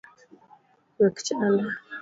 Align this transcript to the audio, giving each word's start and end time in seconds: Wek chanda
Wek 0.99 1.15
chanda 1.25 1.65